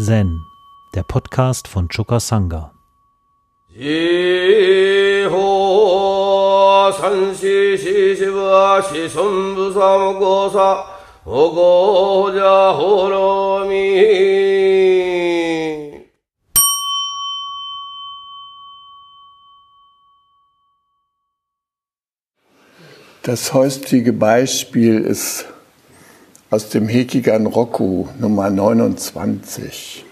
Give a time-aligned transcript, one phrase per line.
[0.00, 0.46] Zen,
[0.94, 2.72] der Podcast von Choka Sangha.
[23.24, 25.46] Das heutige Beispiel ist
[26.50, 30.04] aus dem Hekigan Roku Nummer 29.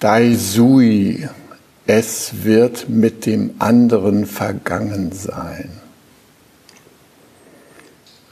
[0.00, 1.28] Daisui,
[1.86, 5.80] es wird mit dem anderen vergangen sein.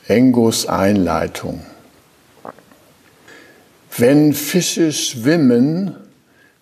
[0.09, 1.61] Engos Einleitung.
[3.97, 5.97] Wenn Fische schwimmen,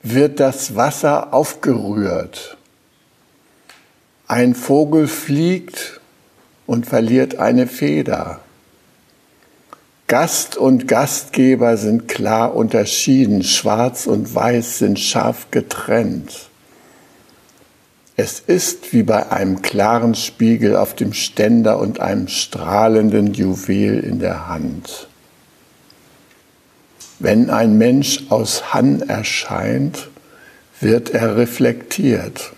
[0.03, 2.57] wird das Wasser aufgerührt.
[4.27, 6.01] Ein Vogel fliegt
[6.67, 8.41] und verliert eine Feder.
[10.11, 16.49] Gast und Gastgeber sind klar unterschieden, schwarz und weiß sind scharf getrennt.
[18.17, 24.19] Es ist wie bei einem klaren Spiegel auf dem Ständer und einem strahlenden Juwel in
[24.19, 25.07] der Hand.
[27.21, 30.09] Wenn ein Mensch aus Han erscheint,
[30.81, 32.51] wird er reflektiert.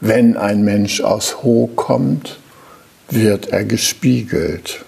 [0.00, 2.38] Wenn ein Mensch aus Ho kommt,
[3.10, 4.84] wird er gespiegelt.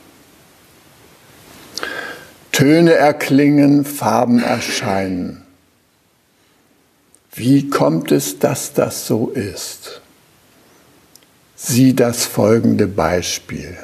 [2.55, 5.43] Töne erklingen, Farben erscheinen.
[7.33, 10.03] Wie kommt es, dass das so ist?
[11.57, 13.77] Sieh das folgende Beispiel.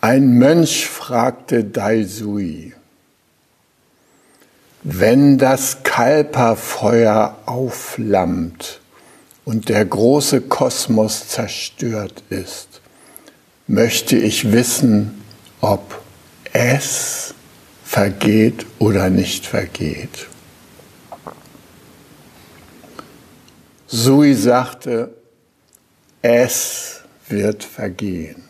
[0.00, 2.72] Ein Mönch fragte Daisui,
[4.84, 8.80] wenn das Kalperfeuer aufflammt
[9.44, 12.80] und der große Kosmos zerstört ist,
[13.66, 15.20] möchte ich wissen,
[15.60, 16.00] ob
[16.52, 17.34] es
[17.84, 20.26] vergeht oder nicht vergeht.
[23.86, 25.12] Sui sagte,
[26.22, 28.44] es wird vergehen.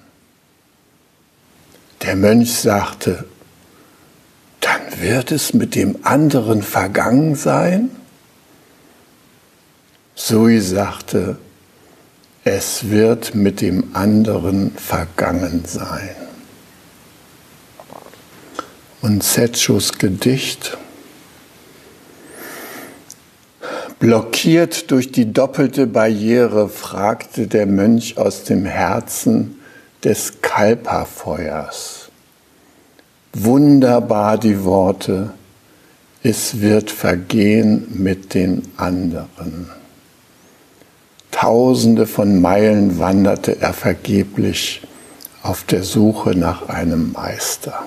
[2.02, 3.24] Der Mönch sagte,
[4.60, 7.90] dann wird es mit dem anderen vergangen sein?
[10.14, 11.38] Sui sagte,
[12.44, 16.29] es wird mit dem anderen vergangen sein.
[19.02, 20.76] Und Setschus Gedicht,
[23.98, 29.60] blockiert durch die doppelte Barriere, fragte der Mönch aus dem Herzen
[30.04, 32.10] des Kalperfeuers.
[33.32, 35.30] Wunderbar die Worte,
[36.22, 39.70] es wird vergehen mit den anderen.
[41.30, 44.82] Tausende von Meilen wanderte er vergeblich
[45.42, 47.84] auf der Suche nach einem Meister.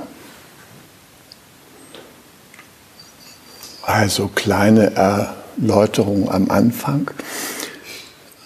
[3.83, 7.11] Also kleine Erläuterung am Anfang.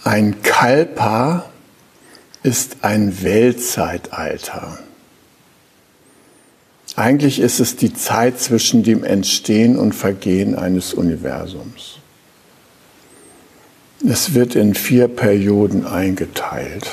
[0.04, 1.46] Ein Kalpa
[2.42, 4.80] ist ein Weltzeitalter.
[6.96, 12.00] Eigentlich ist es die Zeit zwischen dem Entstehen und Vergehen eines Universums.
[14.04, 16.90] Es wird in vier Perioden eingeteilt.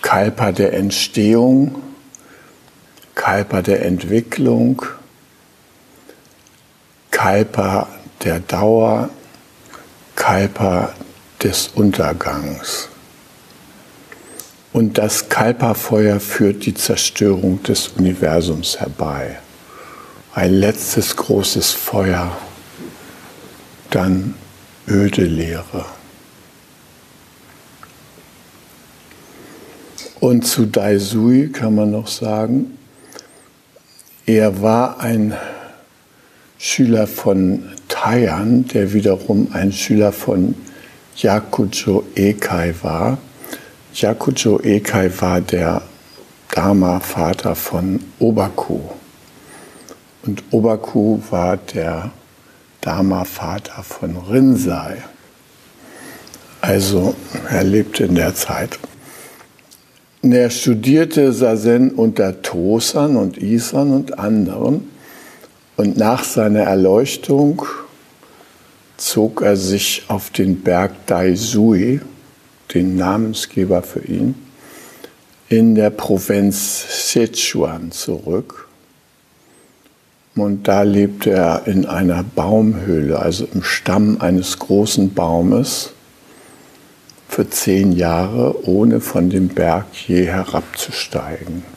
[0.00, 1.82] Kalpa der Entstehung,
[3.16, 4.82] Kalpa der Entwicklung,
[7.10, 7.88] Kalpa
[8.22, 9.10] der Dauer,
[10.14, 10.92] Kalpa
[11.42, 12.88] des Untergangs.
[14.72, 19.38] Und das Kalpa-Feuer führt die Zerstörung des Universums herbei.
[20.34, 22.36] Ein letztes großes Feuer,
[23.90, 24.34] dann
[24.86, 25.86] öde Leere.
[30.20, 32.76] Und zu Daisui kann man noch sagen,
[34.26, 35.34] er war ein
[36.66, 40.56] Schüler von Taiyan, der wiederum ein Schüler von
[41.16, 43.18] Yakujo Ekai war.
[43.94, 45.82] Yakujo Ekai war der
[46.52, 48.80] Dharma-Vater von Obaku.
[50.24, 52.10] Und Obaku war der
[52.80, 54.96] Dharma-Vater von Rinzai.
[56.60, 57.14] Also
[57.48, 58.80] er lebte in der Zeit.
[60.20, 64.95] er studierte Sazen unter Tosan und Isan und anderen
[65.76, 67.66] und nach seiner Erleuchtung
[68.96, 72.00] zog er sich auf den Berg Daisui,
[72.72, 74.34] den Namensgeber für ihn,
[75.48, 78.68] in der Provinz Sichuan zurück.
[80.34, 85.92] Und da lebte er in einer Baumhöhle, also im Stamm eines großen Baumes,
[87.28, 91.75] für zehn Jahre, ohne von dem Berg je herabzusteigen.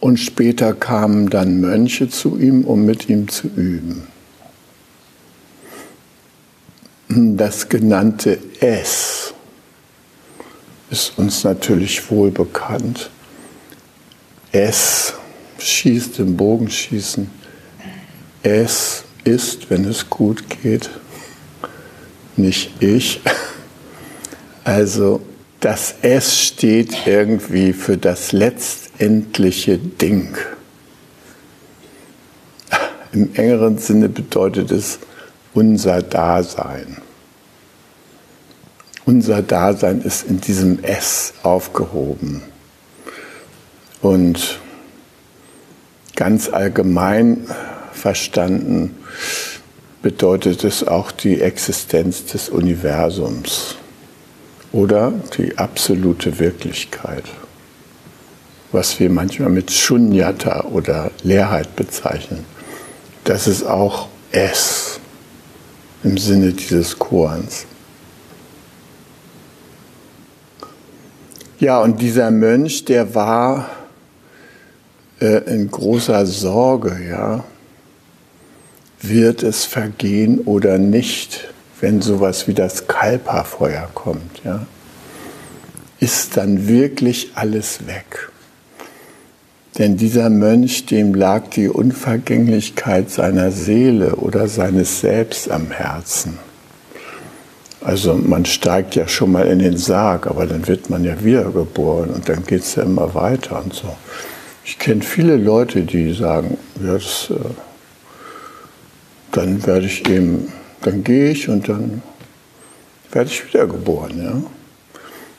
[0.00, 4.06] Und später kamen dann Mönche zu ihm, um mit ihm zu üben.
[7.08, 9.34] Das genannte Es
[10.90, 13.10] ist uns natürlich wohl bekannt.
[14.52, 15.14] Es
[15.58, 17.30] schießt im Bogenschießen.
[18.42, 20.90] Es ist, wenn es gut geht,
[22.36, 23.20] nicht ich.
[24.64, 25.22] Also
[25.60, 28.32] das Es steht irgendwie für das
[28.98, 30.36] letztendliche Ding.
[33.12, 34.98] Im engeren Sinne bedeutet es
[35.54, 36.98] unser Dasein.
[39.04, 42.42] Unser Dasein ist in diesem Es aufgehoben.
[44.02, 44.60] Und
[46.14, 47.46] ganz allgemein
[47.92, 48.96] verstanden
[50.02, 53.76] bedeutet es auch die Existenz des Universums
[54.72, 57.24] oder die absolute Wirklichkeit,
[58.72, 62.44] was wir manchmal mit Shunyata oder Leerheit bezeichnen.
[63.24, 65.00] Das ist auch es
[66.04, 67.66] im Sinne dieses Korans.
[71.58, 73.68] Ja, und dieser Mönch, der war
[75.20, 77.44] äh, in großer Sorge, ja,
[79.00, 84.66] wird es vergehen oder nicht, wenn sowas wie das Kalperfeuer kommt, ja?
[86.00, 88.27] Ist dann wirklich alles weg?
[89.78, 96.38] Denn dieser Mönch, dem lag die Unvergänglichkeit seiner Seele oder seines Selbst am Herzen.
[97.80, 102.10] Also man steigt ja schon mal in den Sarg, aber dann wird man ja wiedergeboren
[102.10, 103.96] und dann geht es ja immer weiter und so.
[104.64, 107.34] Ich kenne viele Leute, die sagen, ja, das, äh,
[109.30, 110.52] dann werde ich eben,
[110.82, 112.02] dann gehe ich und dann
[113.12, 114.22] werde ich wiedergeboren.
[114.22, 114.42] Ja?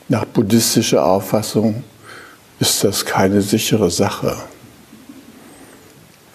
[0.07, 1.83] Nach buddhistischer Auffassung
[2.59, 4.35] ist das keine sichere Sache,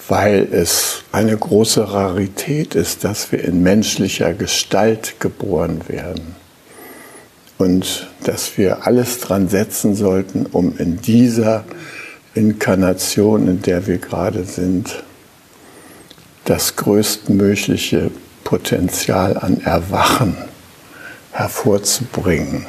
[0.09, 6.35] weil es eine große Rarität ist, dass wir in menschlicher Gestalt geboren werden
[7.59, 11.65] und dass wir alles dran setzen sollten, um in dieser
[12.35, 15.05] Inkarnation, in der wir gerade sind,
[16.45, 18.11] das größtmögliche
[18.43, 20.37] Potenzial an Erwachen
[21.33, 22.67] hervorzubringen.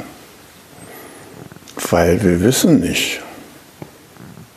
[1.90, 3.22] Weil wir wissen nicht,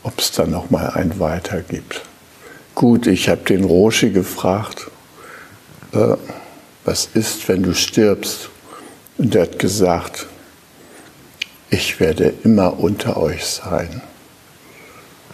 [0.08, 2.00] ob es da noch mal ein Weiter gibt.
[2.74, 4.90] Gut, ich habe den Roshi gefragt,
[5.92, 6.16] äh,
[6.86, 8.48] was ist, wenn du stirbst?
[9.18, 10.26] Und er hat gesagt,
[11.68, 14.00] ich werde immer unter euch sein.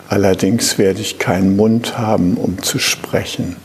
[0.08, 3.56] Allerdings werde ich keinen Mund haben, um zu sprechen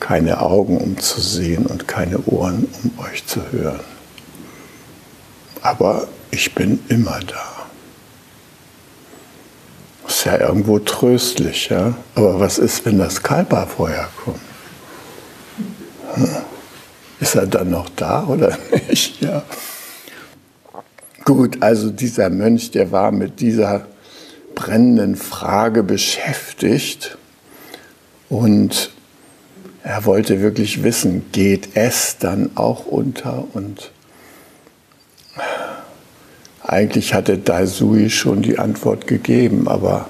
[0.00, 3.80] keine Augen, um zu sehen und keine Ohren, um euch zu hören.
[5.62, 7.61] Aber ich bin immer da.
[10.22, 11.94] Ist ja irgendwo tröstlich, ja.
[12.14, 14.38] Aber was ist, wenn das Kalperfeuer kommt?
[16.14, 16.28] Hm.
[17.18, 18.56] Ist er dann noch da oder
[18.88, 19.20] nicht?
[19.20, 19.42] Ja.
[21.24, 23.88] Gut, also dieser Mönch, der war mit dieser
[24.54, 27.18] brennenden Frage beschäftigt
[28.28, 28.92] und
[29.82, 33.42] er wollte wirklich wissen, geht es dann auch unter?
[33.54, 33.90] Und
[36.72, 40.08] eigentlich hatte Daisui schon die Antwort gegeben, aber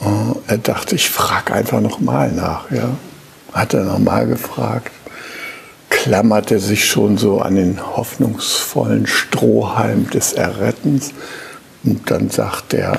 [0.00, 2.70] äh, er dachte, ich frage einfach nochmal nach.
[2.70, 2.90] Ja?
[3.52, 4.92] Hat er nochmal gefragt,
[5.88, 11.12] klammerte sich schon so an den hoffnungsvollen Strohhalm des Errettens
[11.82, 12.98] und dann sagt er,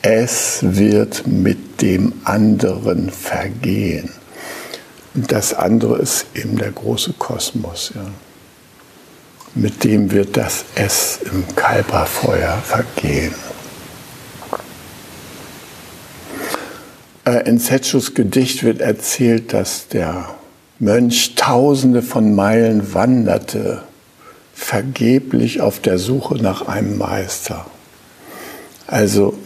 [0.00, 4.10] es wird mit dem anderen vergehen.
[5.14, 7.92] Und das andere ist eben der große Kosmos.
[7.94, 8.02] Ja.
[9.54, 13.34] Mit dem wird das Es im Kalperfeuer vergehen.
[17.26, 20.34] Äh, in Setschus Gedicht wird erzählt, dass der
[20.78, 23.82] Mönch tausende von Meilen wanderte,
[24.54, 27.66] vergeblich auf der Suche nach einem Meister.
[28.86, 29.38] Also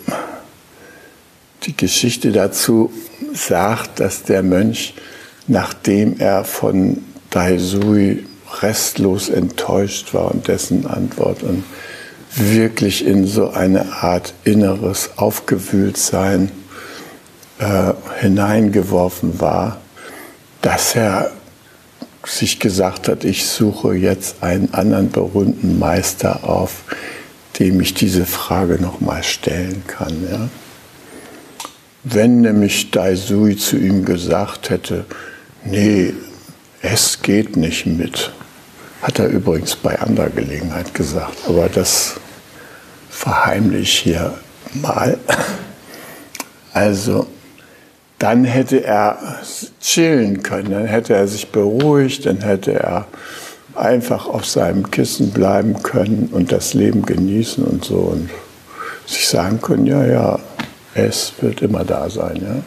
[1.65, 2.93] die Geschichte dazu
[3.35, 4.95] sagt, dass der Mönch
[5.49, 8.25] nachdem er von Daisui
[8.63, 11.65] restlos enttäuscht war und dessen Antwort und
[12.35, 16.51] wirklich in so eine Art inneres Aufgewühltsein
[17.59, 19.81] äh, hineingeworfen war,
[20.61, 21.31] dass er
[22.25, 26.83] sich gesagt hat, ich suche jetzt einen anderen berühmten Meister auf,
[27.59, 30.27] dem ich diese Frage nochmal stellen kann.
[30.31, 30.49] Ja?
[32.03, 35.05] Wenn nämlich Daisui zu ihm gesagt hätte,
[35.69, 36.15] Nee,
[36.81, 38.31] es geht nicht mit.
[39.07, 42.17] Hat er übrigens bei anderer Gelegenheit gesagt, aber das
[43.09, 44.35] verheimliche ich hier
[44.75, 45.17] mal.
[46.73, 47.29] Also
[48.19, 49.17] dann hätte er
[49.81, 53.07] chillen können, dann hätte er sich beruhigt, dann hätte er
[53.77, 58.29] einfach auf seinem Kissen bleiben können und das Leben genießen und so und
[59.07, 60.41] sich sagen können, ja, ja,
[60.95, 62.43] es wird immer da sein.
[62.43, 62.63] Ja?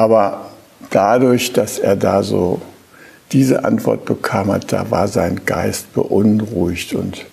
[0.00, 0.52] Aber
[0.90, 2.62] dadurch, dass er da so
[3.34, 7.26] diese Antwort bekam hat, da war sein Geist beunruhigt und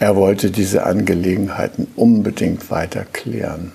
[0.00, 3.70] er wollte diese Angelegenheiten unbedingt weiter klären.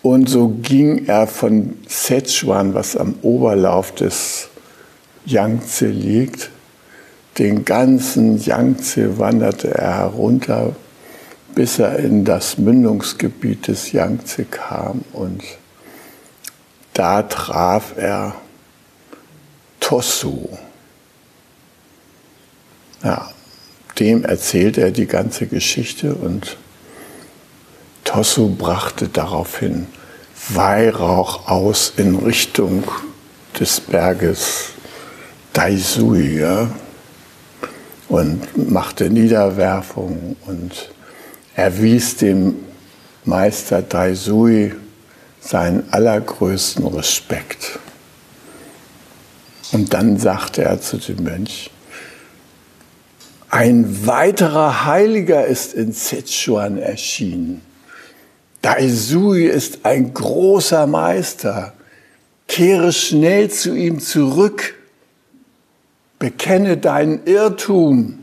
[0.00, 4.48] Und so ging er von Szechuan, was am Oberlauf des
[5.26, 6.50] Yangtze liegt,
[7.36, 10.74] den ganzen Yangtze wanderte er herunter,
[11.54, 15.42] bis er in das Mündungsgebiet des Yangtze kam und
[16.94, 18.36] da traf er
[19.86, 20.48] Tosu.
[23.04, 23.30] Ja,
[24.00, 26.56] dem erzählte er die ganze Geschichte und
[28.02, 29.86] Tosu brachte daraufhin
[30.48, 32.82] Weihrauch aus in Richtung
[33.60, 34.70] des Berges
[35.52, 36.68] Daisui ja,
[38.08, 40.90] und machte Niederwerfung und
[41.54, 42.56] erwies dem
[43.24, 44.74] Meister Daisui
[45.40, 47.78] seinen allergrößten Respekt.
[49.72, 51.70] Und dann sagte er zu dem Mönch,
[53.48, 57.62] ein weiterer Heiliger ist in Sichuan erschienen.
[58.62, 61.72] Daisui ist ein großer Meister.
[62.48, 64.74] Kehre schnell zu ihm zurück.
[66.18, 68.18] Bekenne deinen Irrtum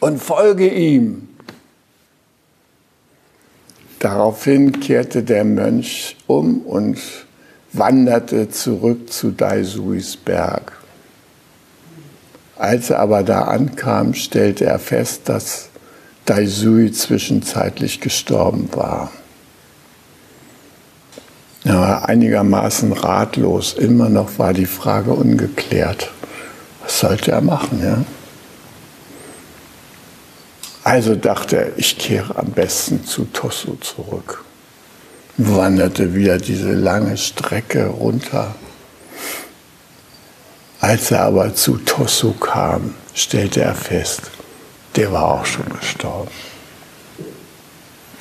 [0.00, 1.28] und folge ihm.
[3.98, 6.98] Daraufhin kehrte der Mönch um und
[7.72, 10.72] wanderte zurück zu Daisuis Berg.
[12.56, 15.68] Als er aber da ankam, stellte er fest, dass
[16.24, 19.12] Daisui zwischenzeitlich gestorben war.
[21.64, 23.74] Er war einigermaßen ratlos.
[23.74, 26.10] Immer noch war die Frage ungeklärt.
[26.82, 27.80] Was sollte er machen?
[27.82, 28.04] Ja?
[30.82, 34.44] Also dachte er, ich kehre am besten zu Tosu zurück
[35.38, 38.54] wanderte wieder diese lange Strecke runter.
[40.80, 44.22] Als er aber zu Tosu kam, stellte er fest,
[44.96, 46.30] der war auch schon gestorben.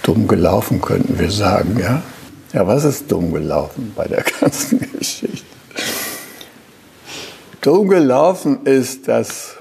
[0.03, 2.01] Dumm gelaufen könnten wir sagen, ja?
[2.53, 5.45] Ja, was ist dumm gelaufen bei der ganzen Geschichte?
[7.61, 9.55] Dumm gelaufen ist, dass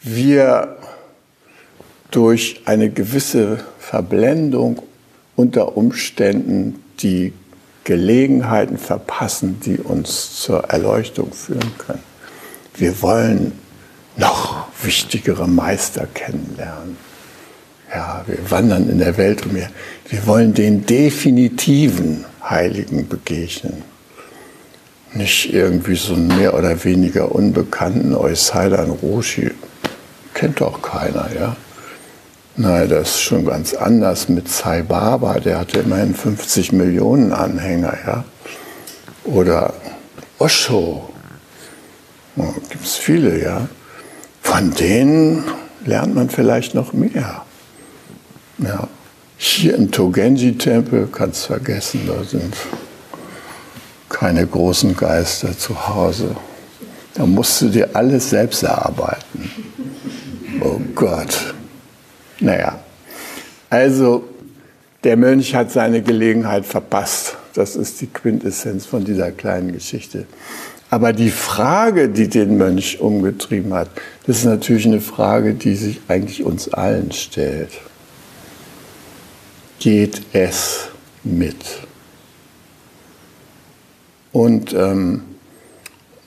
[0.00, 0.76] wir
[2.10, 4.82] durch eine gewisse Verblendung
[5.36, 7.32] unter Umständen die
[7.84, 12.02] Gelegenheiten verpassen, die uns zur Erleuchtung führen können.
[12.74, 13.52] Wir wollen
[14.16, 16.96] noch wichtigere Meister kennenlernen.
[17.94, 19.70] Ja, wir wandern in der Welt umher.
[20.08, 23.84] Wir wollen den definitiven Heiligen begegnen.
[25.14, 29.52] Nicht irgendwie so einen mehr oder weniger unbekannten Eusaidan Roshi.
[30.34, 31.56] Kennt doch keiner, ja.
[32.58, 37.94] Nein, das ist schon ganz anders mit Sai Baba, der hatte immerhin 50 Millionen Anhänger,
[38.06, 38.24] ja.
[39.24, 39.74] Oder
[40.38, 41.10] Osho,
[42.36, 43.68] ja, gibt es viele, ja.
[44.40, 45.44] Von denen
[45.84, 47.44] lernt man vielleicht noch mehr.
[48.58, 48.88] Ja.
[49.36, 52.54] Hier im Togenji-Tempel kannst du vergessen, da sind
[54.08, 56.34] keine großen Geister zu Hause.
[57.12, 59.50] Da musst du dir alles selbst erarbeiten.
[60.62, 61.54] Oh Gott.
[62.40, 62.78] Naja,
[63.70, 64.28] also
[65.04, 67.36] der Mönch hat seine Gelegenheit verpasst.
[67.54, 70.26] Das ist die Quintessenz von dieser kleinen Geschichte.
[70.90, 73.88] Aber die Frage, die den Mönch umgetrieben hat,
[74.26, 77.70] das ist natürlich eine Frage, die sich eigentlich uns allen stellt.
[79.78, 80.88] Geht es
[81.24, 81.56] mit?
[84.32, 85.22] Und ähm,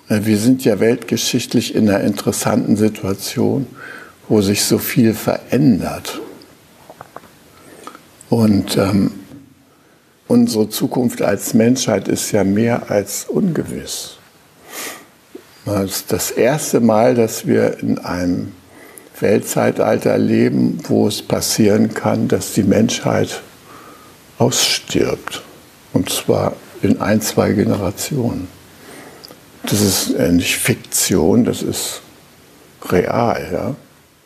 [0.07, 3.67] wir sind ja weltgeschichtlich in einer interessanten Situation
[4.29, 6.21] wo sich so viel verändert.
[8.29, 9.11] Und ähm,
[10.27, 14.17] unsere Zukunft als Menschheit ist ja mehr als ungewiss.
[16.07, 18.53] Das erste Mal, dass wir in einem
[19.19, 23.41] Weltzeitalter leben, wo es passieren kann, dass die Menschheit
[24.37, 25.43] ausstirbt.
[25.93, 28.47] Und zwar in ein, zwei Generationen.
[29.63, 32.01] Das ist nicht Fiktion, das ist
[32.89, 33.49] real.
[33.51, 33.75] Ja?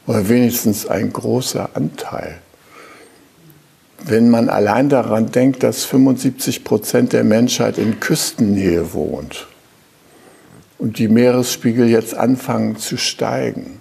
[0.07, 2.39] Oder wenigstens ein großer Anteil.
[4.05, 9.47] Wenn man allein daran denkt, dass 75 Prozent der Menschheit in Küstennähe wohnt
[10.77, 13.79] und die Meeresspiegel jetzt anfangen zu steigen,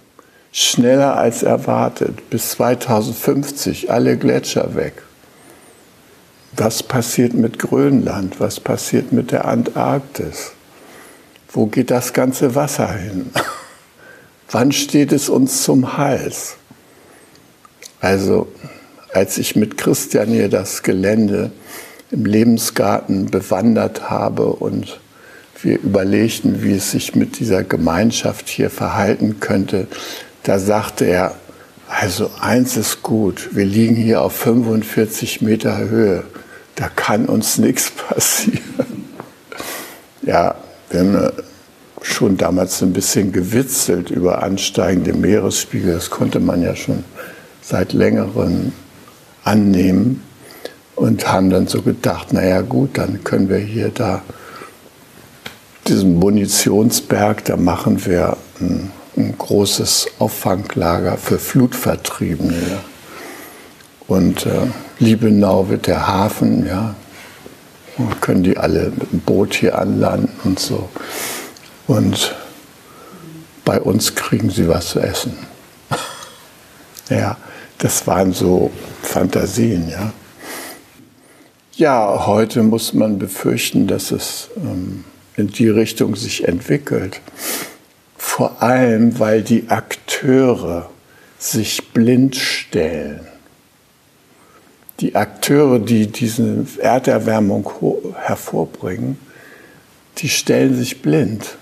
[0.53, 4.93] schneller als erwartet, bis 2050 alle Gletscher weg.
[6.55, 8.39] was passiert mit Grönland?
[8.39, 10.51] Was passiert mit der Antarktis?
[11.51, 13.31] Wo geht das ganze Wasser hin?
[14.51, 16.55] Wann steht es uns zum Hals?
[17.99, 18.47] Also,
[19.13, 21.51] als ich mit Christian hier das Gelände
[22.11, 24.99] im Lebensgarten bewandert habe und
[25.61, 29.87] wir überlegten, wie es sich mit dieser Gemeinschaft hier verhalten könnte,
[30.43, 31.35] da sagte er,
[31.87, 36.23] also eins ist gut, wir liegen hier auf 45 Meter Höhe,
[36.75, 39.05] da kann uns nichts passieren.
[40.21, 40.55] Ja,
[40.89, 41.31] wir haben
[42.03, 47.03] schon damals ein bisschen gewitzelt über ansteigende Meeresspiegel, das konnte man ja schon
[47.61, 48.73] seit längerem
[49.43, 50.21] annehmen
[50.95, 54.21] und haben dann so gedacht, naja gut, dann können wir hier da
[55.87, 62.53] diesen Munitionsberg, da machen wir ein, ein großes Auffanglager für Flutvertriebene.
[62.53, 62.79] Ja.
[64.07, 64.67] Und äh,
[64.99, 66.95] Liebenau wird der Hafen, ja.
[67.97, 70.89] Und können die alle mit dem Boot hier anlanden und so.
[71.87, 72.35] Und
[73.65, 75.37] bei uns kriegen sie was zu essen.
[77.09, 77.37] ja,
[77.77, 78.71] das waren so
[79.01, 80.13] Fantasien, ja.
[81.75, 85.03] Ja, heute muss man befürchten, dass es ähm,
[85.35, 87.19] in die Richtung sich entwickelt.
[88.15, 90.89] Vor allem, weil die Akteure
[91.39, 93.27] sich blind stellen.
[94.99, 97.69] Die Akteure, die diese Erderwärmung
[98.15, 99.17] hervorbringen,
[100.19, 101.57] die stellen sich blind.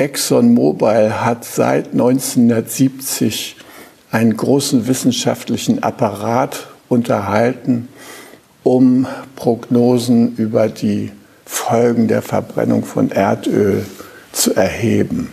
[0.00, 3.56] ExxonMobil hat seit 1970
[4.10, 7.88] einen großen wissenschaftlichen Apparat unterhalten,
[8.62, 11.12] um Prognosen über die
[11.44, 13.84] Folgen der Verbrennung von Erdöl
[14.32, 15.28] zu erheben.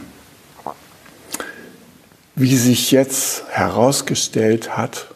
[2.36, 5.08] Wie sich jetzt herausgestellt hat,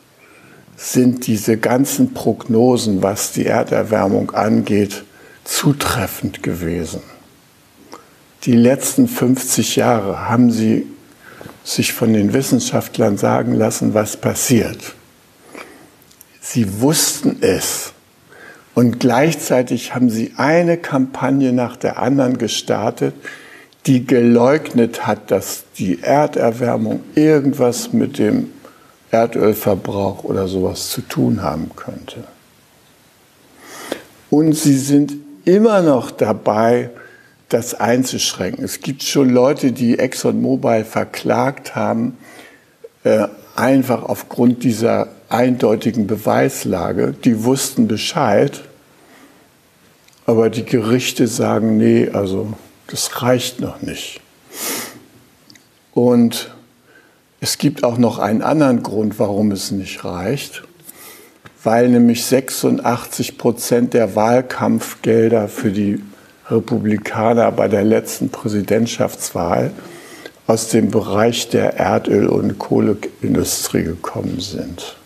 [0.78, 5.04] sind diese ganzen Prognosen, was die Erderwärmung angeht,
[5.44, 7.02] zutreffend gewesen.
[8.46, 10.88] Die letzten 50 Jahre haben sie
[11.64, 14.96] sich von den Wissenschaftlern sagen lassen, was passiert.
[16.40, 17.94] Sie wussten es.
[18.74, 23.14] Und gleichzeitig haben sie eine Kampagne nach der anderen gestartet,
[23.86, 28.50] die geleugnet hat, dass die Erderwärmung irgendwas mit dem
[29.12, 32.24] Erdölverbrauch oder sowas zu tun haben könnte.
[34.30, 35.14] Und sie sind
[35.46, 36.90] immer noch dabei,
[37.54, 38.64] das einzuschränken.
[38.64, 42.18] Es gibt schon Leute, die ExxonMobil verklagt haben,
[43.04, 47.14] äh, einfach aufgrund dieser eindeutigen Beweislage.
[47.24, 48.62] Die wussten Bescheid,
[50.26, 52.54] aber die Gerichte sagen, nee, also
[52.88, 54.22] das reicht noch nicht.
[55.94, 56.52] Und
[57.40, 60.64] es gibt auch noch einen anderen Grund, warum es nicht reicht,
[61.64, 66.02] weil nämlich 86 Prozent der Wahlkampfgelder für die
[66.52, 69.72] Republikaner bei der letzten Präsidentschaftswahl
[70.48, 74.98] aus dem Bereich der Erdöl- und Kohleindustrie gekommen sind.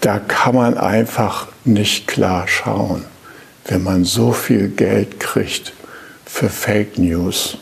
[0.00, 3.04] Da kann man einfach nicht klar schauen,
[3.66, 5.72] wenn man so viel Geld kriegt
[6.24, 7.58] für Fake News.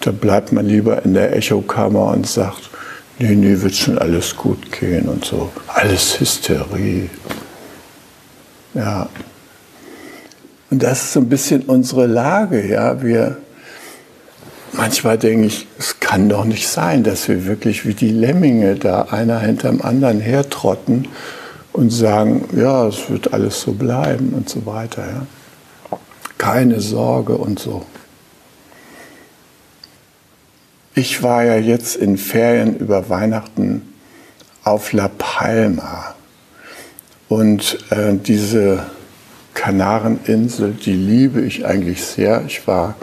[0.00, 2.70] Da bleibt man lieber in der Echokammer und sagt,
[3.18, 5.50] nee, nee, wird schon alles gut gehen und so.
[5.66, 7.10] Alles Hysterie.
[8.74, 9.08] Ja,
[10.70, 12.66] und das ist so ein bisschen unsere Lage.
[12.66, 13.02] Ja?
[13.02, 13.36] Wir,
[14.72, 19.02] manchmal denke ich, es kann doch nicht sein, dass wir wirklich wie die Lemminge da
[19.02, 21.08] einer hinterm anderen hertrotten
[21.72, 25.02] und sagen, ja, es wird alles so bleiben und so weiter.
[25.06, 25.98] Ja?
[26.38, 27.84] Keine Sorge und so.
[30.96, 33.82] Ich war ja jetzt in Ferien über Weihnachten
[34.62, 36.14] auf La Palma
[37.28, 38.86] und äh, diese
[39.54, 42.44] Kanareninsel, die liebe ich eigentlich sehr.
[42.46, 42.96] Ich war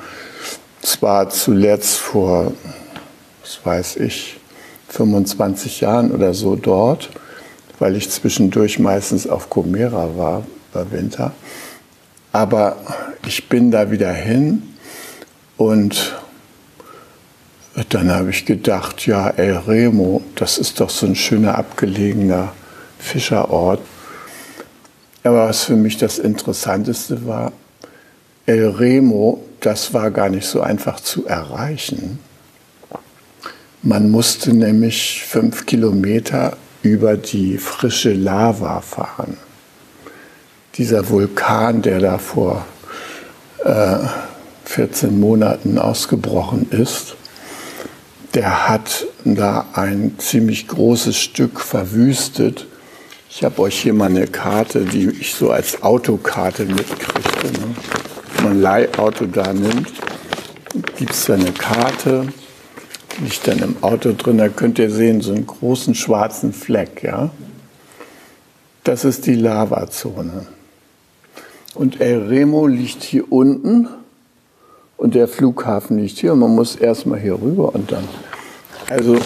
[0.82, 2.54] zwar zuletzt vor,
[3.42, 4.38] was weiß ich,
[4.90, 7.10] 25 Jahren oder so dort,
[7.80, 11.32] weil ich zwischendurch meistens auf Gomera war bei Winter.
[12.32, 12.78] Aber
[13.26, 14.64] ich bin da wieder hin
[15.58, 16.16] und
[17.90, 22.54] dann habe ich gedacht, ja, El Remo, das ist doch so ein schöner abgelegener
[23.00, 23.80] Fischerort.
[25.24, 27.52] Aber was für mich das Interessanteste war,
[28.46, 32.20] El Remo, das war gar nicht so einfach zu erreichen.
[33.84, 39.38] Man musste nämlich fünf Kilometer über die frische Lava fahren.
[40.76, 42.66] Dieser Vulkan, der da vor
[43.64, 43.98] äh,
[44.66, 47.16] 14 Monaten ausgebrochen ist,
[48.34, 52.68] der hat da ein ziemlich großes Stück verwüstet
[53.34, 57.48] Ich habe euch hier mal eine Karte, die ich so als Autokarte mitkriegte.
[57.48, 57.76] Ne?
[58.36, 59.94] Wenn man ein Leihauto da nimmt,
[60.98, 62.28] gibt es da eine Karte,
[63.22, 67.04] liegt dann im Auto drin, da könnt ihr sehen, so einen großen schwarzen Fleck.
[67.04, 67.32] Ja?
[68.84, 70.48] Das ist die Lavazone.
[71.74, 73.88] Und El Remo liegt hier unten
[74.98, 78.08] und der Flughafen liegt hier und man muss erstmal hier rüber und dann.
[78.90, 79.18] Also,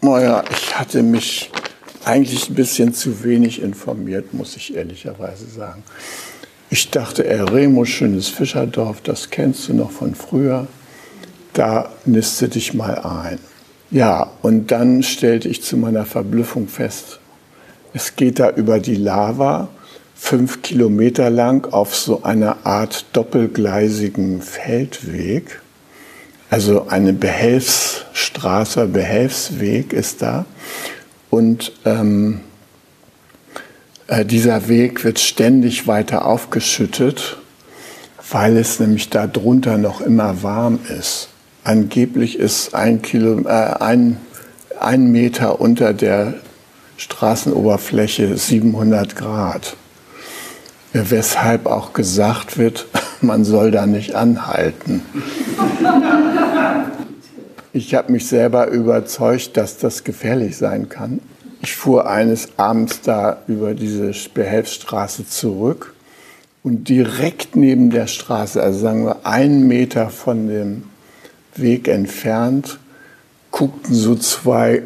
[0.00, 1.50] naja, ich hatte mich
[2.10, 5.84] eigentlich ein bisschen zu wenig informiert, muss ich ehrlicherweise sagen.
[6.68, 10.66] Ich dachte, El Remo, schönes Fischerdorf, das kennst du noch von früher.
[11.52, 13.38] Da niste dich mal ein.
[13.90, 17.18] Ja, und dann stellte ich zu meiner Verblüffung fest,
[17.92, 19.68] es geht da über die Lava,
[20.14, 25.60] fünf Kilometer lang auf so einer Art doppelgleisigen Feldweg.
[26.50, 30.44] Also eine Behelfsstraße, Behelfsweg ist da.
[31.30, 32.40] Und ähm,
[34.08, 37.38] äh, dieser Weg wird ständig weiter aufgeschüttet,
[38.30, 41.28] weil es nämlich da drunter noch immer warm ist.
[41.62, 44.16] Angeblich ist ein, Kilo, äh, ein,
[44.80, 46.34] ein Meter unter der
[46.96, 49.76] Straßenoberfläche 700 Grad.
[50.92, 52.86] Weshalb auch gesagt wird,
[53.20, 55.02] man soll da nicht anhalten.
[57.72, 61.20] Ich habe mich selber überzeugt, dass das gefährlich sein kann.
[61.62, 65.94] Ich fuhr eines Abends da über diese Behelfsstraße zurück
[66.64, 70.84] und direkt neben der Straße, also sagen wir einen Meter von dem
[71.54, 72.80] Weg entfernt,
[73.52, 74.82] guckten so zwei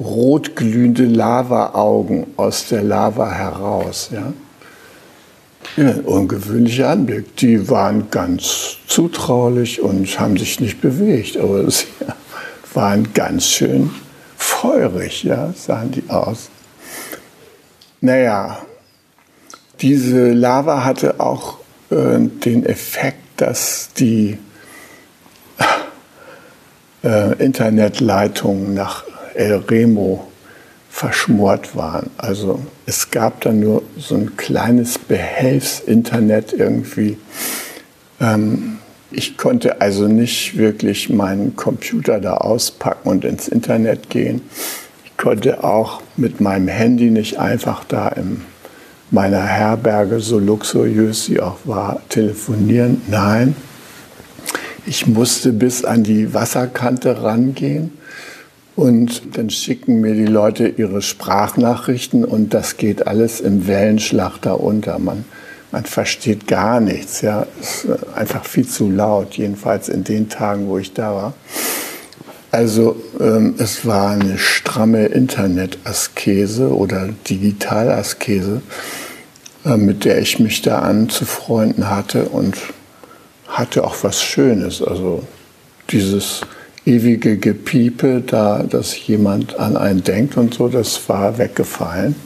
[0.00, 4.10] rotglühende Lavaaugen aus der Lava heraus.
[4.12, 4.32] Ja?
[5.78, 7.36] Ungewöhnlicher Anblick.
[7.36, 11.86] Die waren ganz zutraulich und haben sich nicht bewegt, aber sie
[12.74, 13.90] waren ganz schön
[14.36, 16.50] feurig, ja, sahen die aus.
[18.00, 18.58] Naja,
[19.80, 21.58] diese Lava hatte auch
[21.90, 24.38] äh, den Effekt, dass die
[27.02, 30.27] äh, Internetleitungen nach El Remo
[30.90, 32.10] verschmort waren.
[32.16, 37.18] Also es gab dann nur so ein kleines Behelfsinternet irgendwie.
[38.20, 38.78] Ähm,
[39.10, 44.42] ich konnte also nicht wirklich meinen Computer da auspacken und ins Internet gehen.
[45.04, 48.42] Ich konnte auch mit meinem Handy nicht einfach da in
[49.10, 53.00] meiner Herberge, so luxuriös sie auch war, telefonieren.
[53.08, 53.56] Nein,
[54.84, 57.97] ich musste bis an die Wasserkante rangehen
[58.78, 64.52] und dann schicken mir die Leute ihre Sprachnachrichten und das geht alles im Wellenschlag da
[64.52, 65.00] unter.
[65.00, 65.24] Man,
[65.72, 67.20] man versteht gar nichts.
[67.20, 71.34] Ja, ist äh, einfach viel zu laut, jedenfalls in den Tagen, wo ich da war.
[72.52, 78.62] Also ähm, es war eine stramme Internetaskese oder Digitalaskese,
[79.64, 82.56] äh, mit der ich mich da anzufreunden hatte und
[83.48, 84.80] hatte auch was Schönes.
[84.80, 85.24] Also
[85.90, 86.42] dieses
[86.88, 92.16] ewige Gepiepe, da, dass jemand an einen denkt und so, das war weggefallen.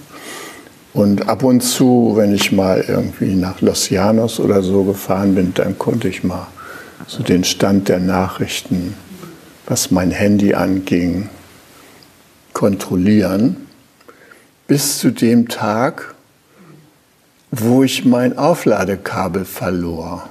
[0.94, 5.52] Und ab und zu, wenn ich mal irgendwie nach Los Llanos oder so gefahren bin,
[5.54, 6.46] dann konnte ich mal
[7.08, 8.94] so den Stand der Nachrichten,
[9.66, 11.28] was mein Handy anging,
[12.52, 13.56] kontrollieren.
[14.68, 16.14] Bis zu dem Tag,
[17.50, 20.28] wo ich mein Aufladekabel verlor.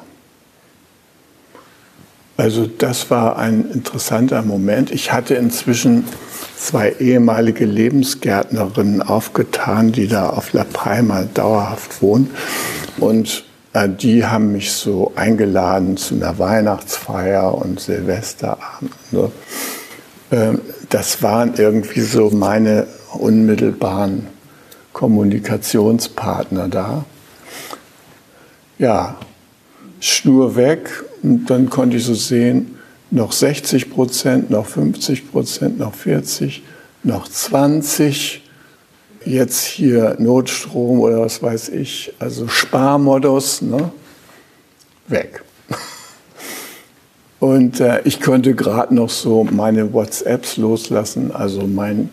[2.37, 4.91] Also das war ein interessanter Moment.
[4.91, 6.05] Ich hatte inzwischen
[6.57, 12.31] zwei ehemalige Lebensgärtnerinnen aufgetan, die da auf La Palma dauerhaft wohnen.
[12.97, 18.93] Und äh, die haben mich so eingeladen zu einer Weihnachtsfeier und Silvesterabend.
[19.11, 19.31] So.
[20.31, 24.27] Ähm, das waren irgendwie so meine unmittelbaren
[24.93, 27.05] Kommunikationspartner da.
[28.77, 29.15] Ja,
[29.99, 30.89] Schnur weg
[31.23, 32.77] und dann konnte ich so sehen,
[33.11, 36.61] noch 60 Prozent, noch 50 Prozent, noch 40%,
[37.03, 38.41] noch 20.
[39.23, 43.91] Jetzt hier Notstrom oder was weiß ich, also Sparmodus, ne?
[45.07, 45.43] weg.
[47.39, 52.09] Und äh, ich konnte gerade noch so meine WhatsApps loslassen, also mein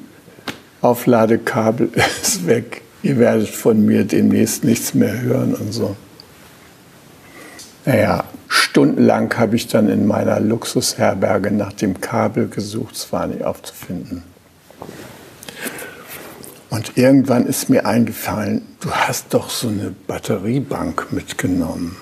[0.82, 1.90] Aufladekabel
[2.22, 2.82] ist weg.
[3.02, 5.96] Ihr werdet von mir demnächst nichts mehr hören und so.
[7.86, 13.44] Naja, stundenlang habe ich dann in meiner Luxusherberge nach dem Kabel gesucht, es war nicht
[13.44, 14.22] aufzufinden.
[16.70, 21.96] Und irgendwann ist mir eingefallen, du hast doch so eine Batteriebank mitgenommen.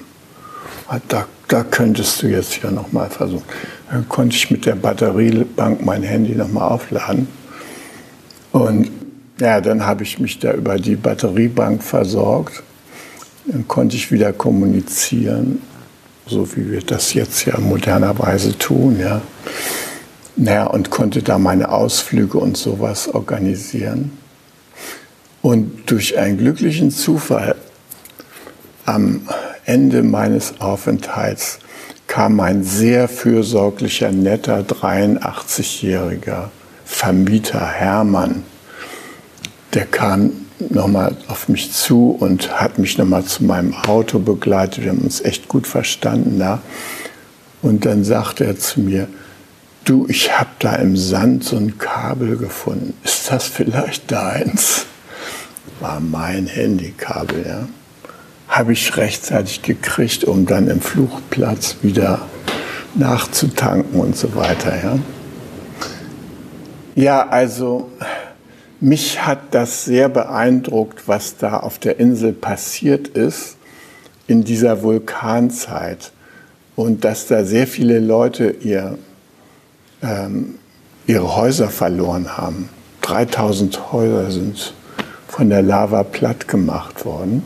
[0.88, 3.44] Ah, da, da könntest du jetzt ja nochmal versuchen.
[3.90, 7.28] Dann konnte ich mit der Batteriebank mein Handy nochmal aufladen.
[8.52, 8.90] Und
[9.38, 12.62] Ja, dann habe ich mich da über die Batteriebank versorgt.
[13.44, 15.60] Dann konnte ich wieder kommunizieren,
[16.26, 19.22] so wie wir das jetzt ja modernerweise tun, ja.
[20.36, 24.18] Naja, und konnte da meine Ausflüge und sowas organisieren.
[25.40, 27.54] Und durch einen glücklichen Zufall
[28.84, 29.28] am
[29.64, 31.58] Ende meines Aufenthalts
[32.06, 36.50] kam ein sehr fürsorglicher, netter 83-jähriger
[36.84, 38.44] Vermieter Hermann.
[39.74, 44.84] Der kam nochmal auf mich zu und hat mich nochmal zu meinem Auto begleitet.
[44.84, 46.60] Wir haben uns echt gut verstanden da.
[47.62, 49.08] Und dann sagte er zu mir,
[49.84, 52.94] du, ich habe da im Sand so ein Kabel gefunden.
[53.04, 54.86] Ist das vielleicht deins?
[55.80, 57.68] War mein Handykabel, ja
[58.48, 62.20] habe ich rechtzeitig gekriegt, um dann im Flugplatz wieder
[62.94, 64.72] nachzutanken und so weiter.
[64.82, 64.98] Ja,
[66.94, 67.90] ja also
[68.80, 73.56] mich hat das sehr beeindruckt, was da auf der Insel passiert ist
[74.26, 76.12] in dieser Vulkanzeit
[76.74, 78.98] und dass da sehr viele Leute ihr,
[80.02, 80.56] ähm,
[81.06, 82.68] ihre Häuser verloren haben.
[83.02, 84.74] 3000 Häuser sind
[85.28, 87.42] von der Lava platt gemacht worden.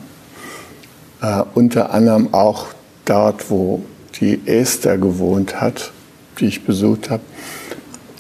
[1.22, 2.68] Äh, unter anderem auch
[3.04, 3.82] dort, wo
[4.20, 5.92] die Esther gewohnt hat,
[6.38, 7.22] die ich besucht habe.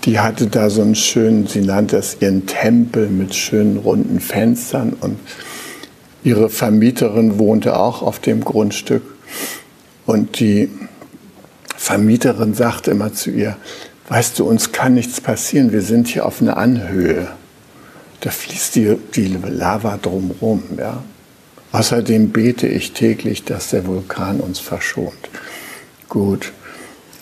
[0.04, 4.94] Die hatte da so einen schönen, sie nannte es ihren Tempel mit schönen runden Fenstern
[4.98, 5.18] und
[6.24, 9.02] ihre Vermieterin wohnte auch auf dem Grundstück.
[10.06, 10.70] Und die
[11.76, 13.56] Vermieterin sagte immer zu ihr,
[14.08, 17.28] weißt du, uns kann nichts passieren, wir sind hier auf einer Anhöhe.
[18.20, 20.62] Da fließt die, die Lava drumherum.
[20.78, 21.02] Ja?
[21.72, 25.30] Außerdem bete ich täglich, dass der Vulkan uns verschont.
[26.08, 26.52] Gut.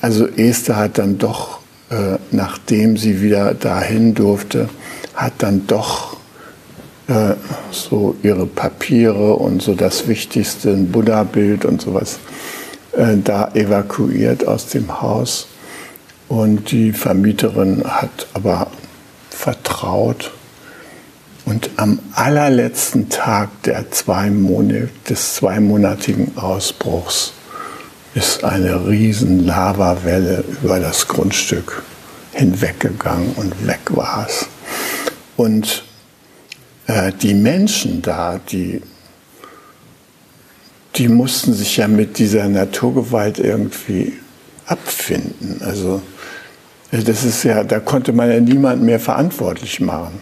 [0.01, 4.69] Also Esther hat dann doch, äh, nachdem sie wieder dahin durfte,
[5.15, 6.17] hat dann doch
[7.09, 7.35] äh,
[7.71, 12.19] so ihre Papiere und so das Wichtigste, ein Buddha-Bild und sowas,
[12.93, 15.49] äh, da evakuiert aus dem Haus.
[16.29, 18.67] Und die Vermieterin hat aber
[19.31, 20.33] vertraut
[21.47, 27.33] und am allerletzten Tag der zwei Monate, des zweimonatigen Ausbruchs
[28.19, 31.85] ist eine riesen Lavawelle über das Grundstück
[32.33, 34.47] hinweggegangen und weg war es.
[35.37, 35.85] Und
[36.89, 38.83] äh, die Menschen da, die,
[40.97, 44.15] die mussten sich ja mit dieser Naturgewalt irgendwie
[44.67, 45.61] abfinden.
[45.65, 46.03] Also
[46.91, 50.21] äh, das ist ja, da konnte man ja niemand mehr verantwortlich machen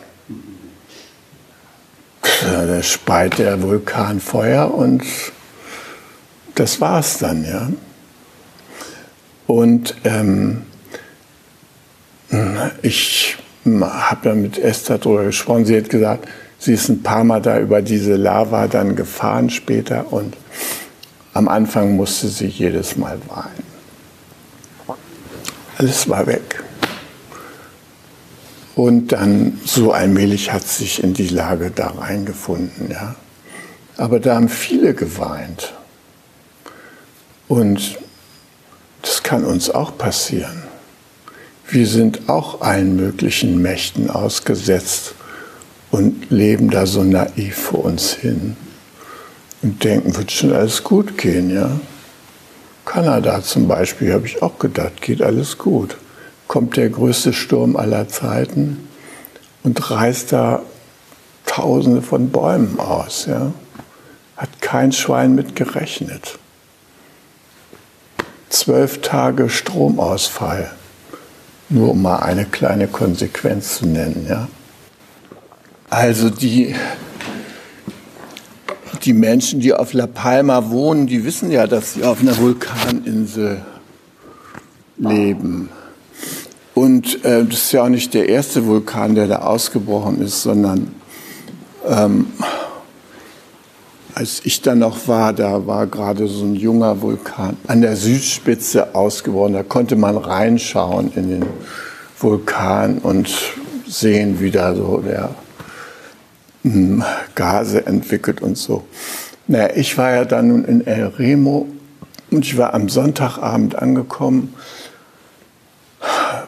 [2.43, 5.03] da speit der Vulkan Feuer und
[6.55, 7.69] das war's dann, ja.
[9.47, 10.63] Und ähm,
[12.83, 13.37] ich
[13.81, 15.65] habe dann mit Esther darüber gesprochen.
[15.65, 16.29] Sie hat gesagt,
[16.59, 20.37] sie ist ein paar Mal da über diese Lava dann gefahren später und
[21.35, 23.77] am Anfang musste sie jedes Mal weinen.
[25.79, 26.65] Alles war weg.
[28.75, 32.91] Und dann so allmählich hat sich in die Lage da reingefunden.
[32.91, 33.17] Ja.
[33.97, 35.75] Aber da haben viele geweint.
[37.49, 37.99] Und
[39.07, 40.63] das kann uns auch passieren.
[41.69, 45.15] Wir sind auch allen möglichen Mächten ausgesetzt
[45.91, 48.57] und leben da so naiv vor uns hin
[49.63, 51.71] und denken, wird schon alles gut gehen, ja.
[52.85, 55.97] Kanada zum Beispiel, habe ich auch gedacht, geht alles gut
[56.49, 58.89] kommt der größte Sturm aller Zeiten
[59.63, 60.63] und reißt da
[61.45, 63.27] Tausende von Bäumen aus.
[63.27, 63.53] Ja?
[64.37, 66.39] Hat kein Schwein mit gerechnet.
[68.57, 70.71] Zwölf Tage Stromausfall,
[71.69, 74.27] nur um mal eine kleine Konsequenz zu nennen.
[74.27, 74.49] Ja?
[75.91, 76.75] Also die,
[79.05, 83.61] die Menschen, die auf La Palma wohnen, die wissen ja, dass sie auf einer Vulkaninsel
[84.97, 85.69] leben.
[86.75, 90.95] Und äh, das ist ja auch nicht der erste Vulkan, der da ausgebrochen ist, sondern
[91.87, 92.29] ähm,
[94.17, 98.95] als ich da noch war, da war gerade so ein junger Vulkan an der Südspitze
[98.95, 99.53] ausgebrochen.
[99.53, 101.47] Da konnte man reinschauen in den
[102.19, 103.31] Vulkan und
[103.87, 105.35] sehen, wie da so der
[106.63, 108.85] hm, Gase entwickelt und so.
[109.49, 111.69] Naja, ich war ja dann nun in El Remo
[112.31, 114.55] und ich war am Sonntagabend angekommen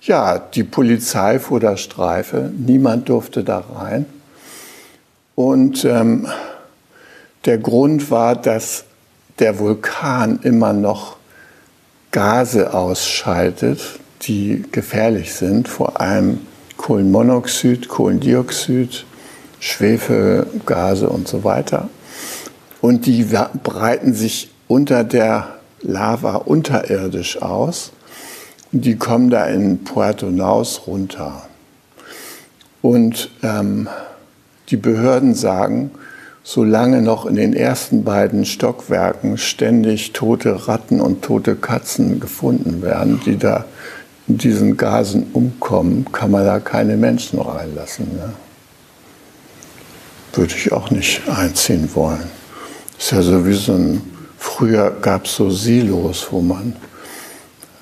[0.00, 4.06] Ja, die Polizei fuhr da Streife, niemand durfte da rein.
[5.34, 6.26] Und ähm,
[7.44, 8.84] der Grund war, dass
[9.38, 11.16] der Vulkan immer noch
[12.12, 13.80] Gase ausschaltet,
[14.22, 16.40] die gefährlich sind, vor allem
[16.76, 19.04] Kohlenmonoxid, Kohlendioxid,
[19.64, 21.88] Schwefelgase und so weiter.
[22.82, 23.26] Und die
[23.62, 27.92] breiten sich unter der Lava unterirdisch aus.
[28.72, 31.46] Die kommen da in Puerto Naus runter.
[32.82, 33.88] Und ähm,
[34.68, 35.92] die Behörden sagen,
[36.42, 43.18] solange noch in den ersten beiden Stockwerken ständig tote Ratten und tote Katzen gefunden werden,
[43.24, 43.64] die da
[44.28, 48.08] in diesen Gasen umkommen, kann man da keine Menschen reinlassen.
[48.14, 48.34] Ne?
[50.36, 52.30] Würde ich auch nicht einziehen wollen.
[52.98, 54.02] Ist ja so wie so ein,
[54.38, 56.76] früher gab es so Silos, wo man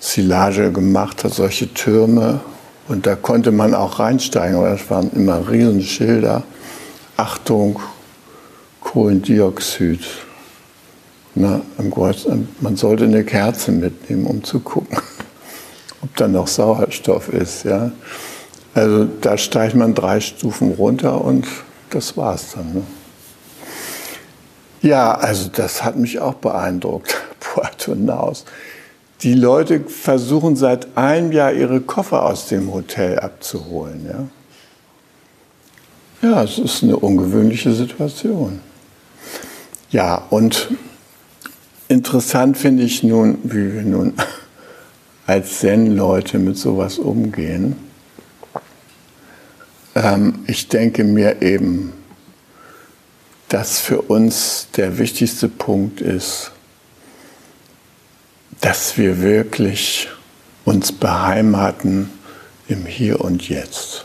[0.01, 2.41] Silage gemacht hat, solche Türme.
[2.89, 6.43] Und da konnte man auch reinsteigen, aber das waren immer Riesenschilder.
[7.17, 7.81] Achtung,
[8.81, 10.01] Kohlendioxid.
[11.35, 11.63] Na,
[12.61, 14.99] man sollte eine Kerze mitnehmen, um zu gucken,
[16.03, 17.65] ob da noch Sauerstoff ist.
[17.65, 17.93] Ja?
[18.75, 21.47] Also da steigt man drei Stufen runter und
[21.95, 22.75] das war's dann.
[22.75, 22.83] Ne?
[24.83, 28.45] Ja, also das hat mich auch beeindruckt, Puerto Naus.
[29.23, 34.29] Die Leute versuchen seit einem Jahr ihre Koffer aus dem Hotel abzuholen.
[36.23, 38.61] Ja, ja es ist eine ungewöhnliche Situation.
[39.91, 40.71] Ja, und
[41.87, 44.15] interessant finde ich nun, wie wir nun
[45.27, 47.77] als Zen-Leute mit sowas umgehen.
[49.95, 51.93] Ähm, ich denke mir eben,
[53.49, 56.53] dass für uns der wichtigste Punkt ist,
[58.61, 60.09] dass wir wirklich
[60.65, 62.11] uns beheimaten
[62.69, 64.05] im Hier und Jetzt.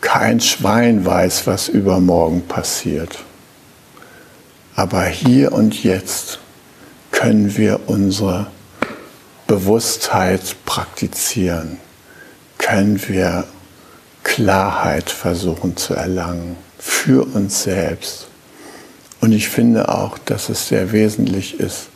[0.00, 3.18] Kein Schwein weiß, was übermorgen passiert.
[4.74, 6.40] Aber hier und jetzt
[7.12, 8.48] können wir unsere
[9.46, 11.76] Bewusstheit praktizieren,
[12.58, 13.44] können wir
[14.22, 18.28] Klarheit versuchen zu erlangen für uns selbst.
[19.20, 21.88] Und ich finde auch, dass es sehr wesentlich ist,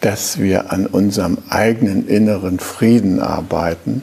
[0.00, 4.02] dass wir an unserem eigenen inneren Frieden arbeiten,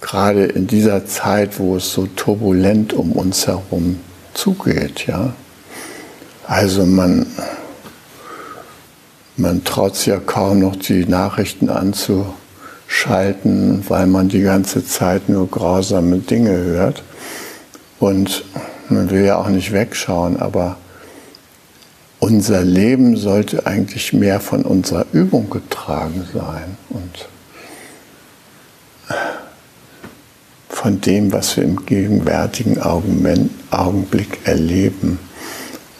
[0.00, 4.00] gerade in dieser Zeit, wo es so turbulent um uns herum
[4.34, 5.06] zugeht.
[5.06, 5.32] Ja?
[6.46, 7.26] Also man,
[9.36, 12.34] man traut sich ja kaum noch die Nachrichten anzu
[12.88, 17.04] schalten, weil man die ganze Zeit nur grausame Dinge hört.
[18.00, 18.44] Und
[18.88, 20.78] man will ja auch nicht wegschauen, aber
[22.18, 27.28] unser Leben sollte eigentlich mehr von unserer Übung getragen sein und
[30.68, 35.18] von dem, was wir im gegenwärtigen Augenblick erleben.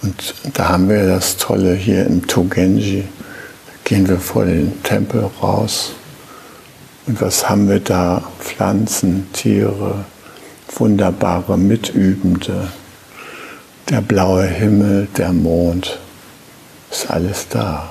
[0.03, 3.03] Und da haben wir das Tolle hier im Togenji.
[3.03, 5.93] Da gehen wir vor den Tempel raus
[7.09, 8.23] und was haben wir da?
[8.39, 10.05] Pflanzen, Tiere,
[10.77, 12.71] wunderbare Mitübende,
[13.89, 15.99] der blaue Himmel, der Mond,
[16.91, 17.91] ist alles da.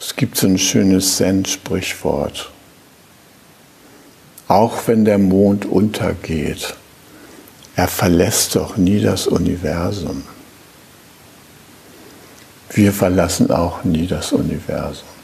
[0.00, 2.50] Es gibt so ein schönes Zen-Sprichwort.
[4.48, 6.74] Auch wenn der Mond untergeht,
[7.76, 10.24] er verlässt doch nie das Universum.
[12.70, 15.15] Wir verlassen auch nie das Universum.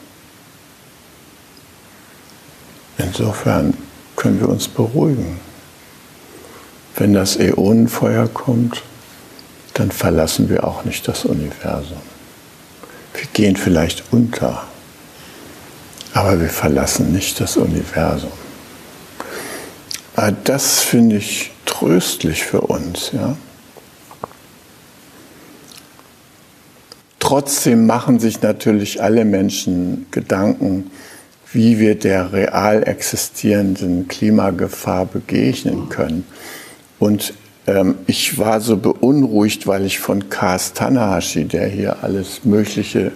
[2.99, 3.75] Insofern
[4.17, 5.41] können wir uns beruhigen.
[6.97, 8.83] Wenn das Äonenfeuer kommt,
[9.75, 12.01] dann verlassen wir auch nicht das Universum.
[13.15, 14.65] Wir gehen vielleicht unter,
[16.13, 18.33] aber wir verlassen nicht das Universum.
[20.15, 23.13] Ah, das finde ich tröstlich für uns.
[23.13, 23.37] Ja?
[27.33, 30.91] trotzdem machen sich natürlich alle Menschen Gedanken,
[31.53, 36.25] wie wir der real existierenden Klimagefahr begegnen können.
[36.99, 37.35] Und
[37.67, 43.13] ähm, ich war so beunruhigt, weil ich von Kaz Tanahashi, der hier alles Mögliche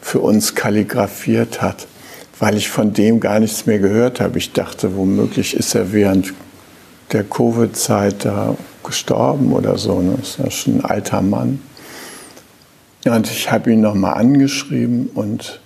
[0.00, 1.86] für uns kalligrafiert hat,
[2.38, 4.38] weil ich von dem gar nichts mehr gehört habe.
[4.38, 6.32] Ich dachte, womöglich ist er während
[7.12, 10.00] der Covid-Zeit da gestorben oder so.
[10.00, 10.16] Ne?
[10.20, 11.60] Ist ja schon ein alter Mann.
[13.04, 15.60] Und ich habe ihn nochmal angeschrieben und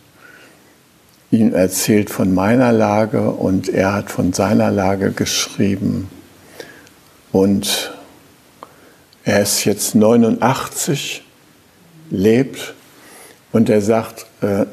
[1.31, 6.09] ihm erzählt von meiner Lage und er hat von seiner Lage geschrieben.
[7.33, 7.93] Und
[9.25, 11.23] er ist jetzt 89,
[12.11, 12.75] lebt
[13.53, 14.67] und er sagt, äh,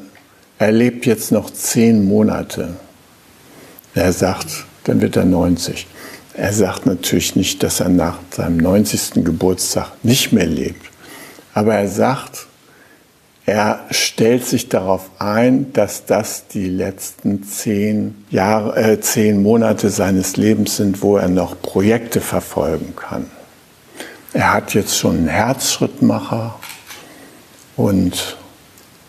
[0.58, 2.76] er lebt jetzt noch zehn Monate.
[3.94, 5.86] Er sagt, dann wird er 90.
[6.34, 9.24] Er sagt natürlich nicht, dass er nach seinem 90.
[9.24, 10.86] Geburtstag nicht mehr lebt.
[11.54, 12.47] Aber er sagt,
[13.48, 20.36] er stellt sich darauf ein, dass das die letzten zehn, Jahre, äh, zehn Monate seines
[20.36, 23.30] Lebens sind, wo er noch Projekte verfolgen kann.
[24.34, 26.56] Er hat jetzt schon einen Herzschrittmacher
[27.74, 28.36] und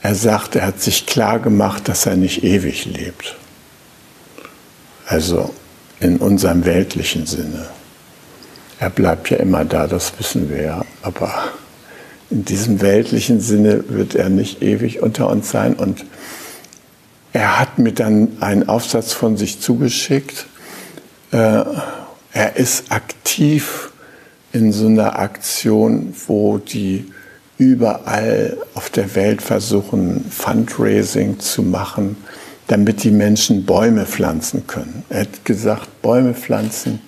[0.01, 3.35] er sagt, er hat sich klar gemacht, dass er nicht ewig lebt.
[5.05, 5.53] Also
[5.99, 7.67] in unserem weltlichen Sinne.
[8.79, 10.85] Er bleibt ja immer da, das wissen wir ja.
[11.01, 11.33] Aber
[12.29, 15.73] in diesem weltlichen Sinne wird er nicht ewig unter uns sein.
[15.73, 16.05] Und
[17.33, 20.47] er hat mir dann einen Aufsatz von sich zugeschickt.
[21.31, 21.63] Äh,
[22.33, 23.91] er ist aktiv
[24.51, 27.11] in so einer Aktion, wo die
[27.57, 32.15] überall auf der Welt versuchen, Fundraising zu machen
[32.69, 35.03] damit die Menschen Bäume pflanzen können.
[35.09, 37.01] Er hat gesagt, Bäume pflanzen,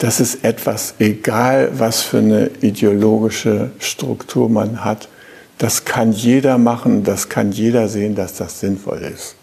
[0.00, 5.08] das ist etwas, egal was für eine ideologische Struktur man hat,
[5.58, 9.36] das kann jeder machen, das kann jeder sehen, dass das sinnvoll ist.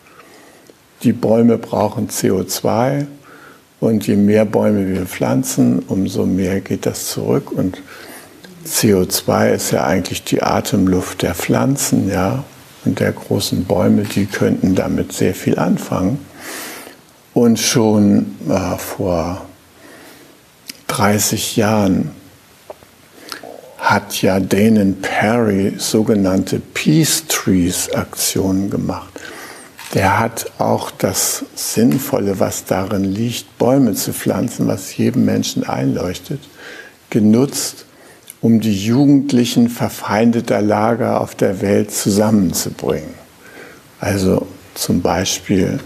[1.03, 3.05] Die Bäume brauchen CO2
[3.79, 7.83] und je mehr Bäume wir pflanzen, umso mehr geht das zurück und
[8.65, 12.43] CO2 ist ja eigentlich die Atemluft der Pflanzen, ja
[12.83, 16.19] und der großen Bäume, die könnten damit sehr viel anfangen.
[17.33, 19.46] Und schon äh, vor
[20.97, 22.09] 30 Jahren
[23.77, 29.13] hat ja Danon Perry sogenannte Peace Trees Aktionen gemacht.
[29.93, 36.39] Der hat auch das Sinnvolle, was darin liegt, Bäume zu pflanzen, was jedem Menschen einleuchtet,
[37.11, 37.85] genutzt,
[38.41, 43.13] um die Jugendlichen verfeindeter Lager auf der Welt zusammenzubringen.
[43.99, 45.79] Also zum Beispiel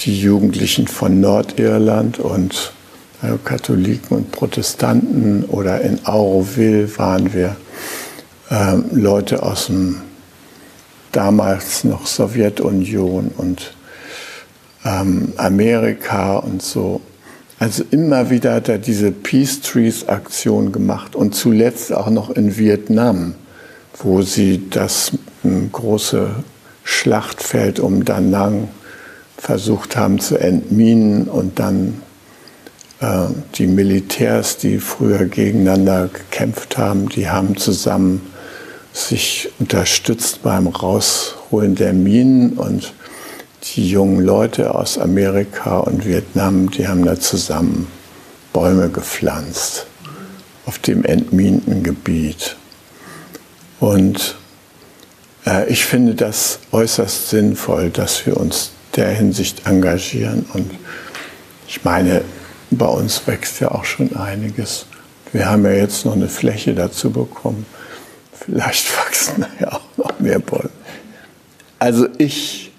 [0.00, 2.74] die Jugendlichen von Nordirland und
[3.20, 7.56] also Katholiken und Protestanten oder in Auroville waren wir
[8.50, 10.02] äh, Leute aus dem
[11.12, 13.74] damals noch Sowjetunion und
[14.84, 17.00] ähm, Amerika und so.
[17.58, 22.56] Also immer wieder hat er diese Peace Trees Aktion gemacht und zuletzt auch noch in
[22.56, 23.34] Vietnam,
[23.98, 25.10] wo sie das
[25.72, 26.30] große
[26.84, 28.68] Schlachtfeld um Da Nang
[29.36, 32.00] versucht haben zu entminen und dann
[33.00, 38.22] die Militärs, die früher gegeneinander gekämpft haben, die haben zusammen
[38.92, 42.92] sich unterstützt beim Rausholen der Minen und
[43.62, 47.86] die jungen Leute aus Amerika und Vietnam, die haben da zusammen
[48.52, 49.86] Bäume gepflanzt
[50.66, 52.56] auf dem entminten Gebiet.
[53.78, 54.36] Und
[55.46, 60.46] äh, ich finde das äußerst sinnvoll, dass wir uns der Hinsicht engagieren.
[60.52, 60.70] Und
[61.66, 62.22] ich meine,
[62.70, 64.86] bei uns wächst ja auch schon einiges.
[65.32, 67.66] Wir haben ja jetzt noch eine Fläche dazu bekommen.
[68.32, 70.70] Vielleicht wachsen ja auch noch mehr Bäume.
[71.78, 72.72] Also ich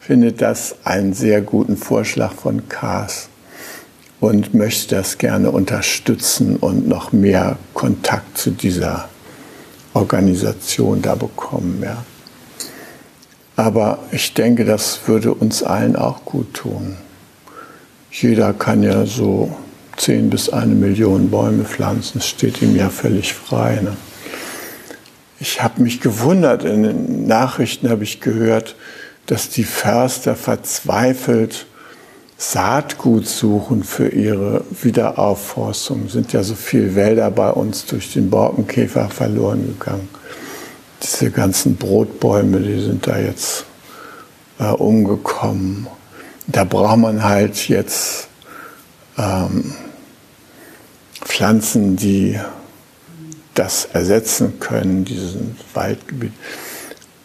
[0.00, 3.28] finde das einen sehr guten Vorschlag von Kaas
[4.20, 9.08] und möchte das gerne unterstützen und noch mehr Kontakt zu dieser
[9.94, 11.82] Organisation da bekommen.
[11.82, 12.04] Ja.
[13.56, 16.96] Aber ich denke, das würde uns allen auch gut tun.
[18.18, 19.54] Jeder kann ja so
[19.98, 23.80] 10 bis eine Million Bäume pflanzen, das steht ihm ja völlig frei.
[23.82, 23.94] Ne?
[25.38, 28.74] Ich habe mich gewundert, in den Nachrichten habe ich gehört,
[29.26, 31.66] dass die Förster verzweifelt
[32.38, 36.04] Saatgut suchen für ihre Wiederaufforstung.
[36.06, 40.08] Es sind ja so viele Wälder bei uns durch den Borkenkäfer verloren gegangen.
[41.02, 43.66] Diese ganzen Brotbäume, die sind da jetzt
[44.58, 45.86] äh, umgekommen.
[46.48, 48.28] Da braucht man halt jetzt
[49.18, 49.74] ähm,
[51.24, 52.38] Pflanzen, die
[53.54, 56.32] das ersetzen können, diesen Waldgebiet.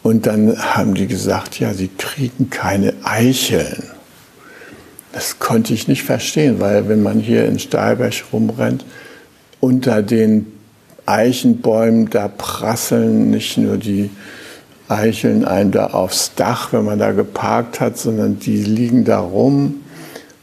[0.04, 3.84] Und dann haben die gesagt, ja, sie kriegen keine Eicheln.
[5.12, 8.86] Das konnte ich nicht verstehen, weil wenn man hier in Stahlberg rumrennt,
[9.60, 10.48] unter den
[11.06, 14.10] Eichenbäumen, da prasseln nicht nur die
[14.92, 19.82] Eicheln einem da aufs Dach, wenn man da geparkt hat, sondern die liegen da rum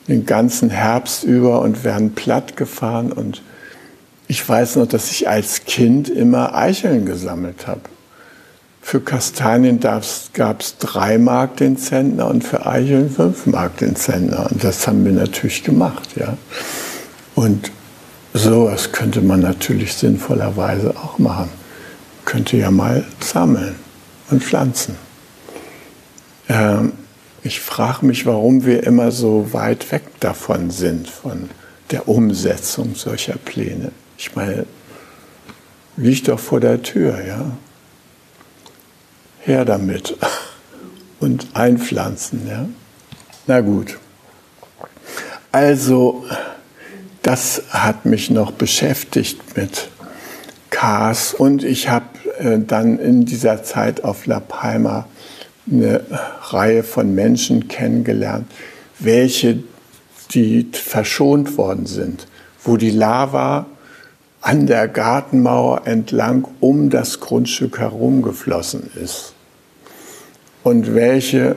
[0.08, 3.12] den ganzen Herbst über und werden platt gefahren.
[3.12, 3.42] Und
[4.26, 7.82] ich weiß noch, dass ich als Kind immer Eicheln gesammelt habe.
[8.80, 14.48] Für Kastanien gab es drei Mark den Zentner und für Eicheln fünf Mark den Zentner.
[14.50, 16.38] Und das haben wir natürlich gemacht, ja.
[17.34, 17.70] Und
[18.32, 21.50] sowas könnte man natürlich sinnvollerweise auch machen.
[22.24, 23.74] Könnte ja mal sammeln
[24.30, 24.96] und pflanzen.
[26.48, 26.92] Ähm,
[27.42, 31.50] ich frage mich, warum wir immer so weit weg davon sind, von
[31.90, 33.92] der Umsetzung solcher Pläne.
[34.16, 34.66] Ich meine,
[35.96, 37.52] liegt doch vor der Tür, ja.
[39.40, 40.16] Her damit
[41.20, 42.68] und einpflanzen, ja.
[43.46, 43.98] Na gut.
[45.52, 46.24] Also,
[47.22, 49.88] das hat mich noch beschäftigt mit
[50.70, 52.06] Cars und ich habe
[52.58, 55.06] dann in dieser Zeit auf La Palma
[55.70, 56.00] eine
[56.42, 58.50] Reihe von Menschen kennengelernt,
[58.98, 59.62] welche
[60.30, 62.26] die verschont worden sind,
[62.62, 63.66] wo die Lava
[64.40, 69.34] an der Gartenmauer entlang um das Grundstück herumgeflossen ist.
[70.62, 71.56] Und welche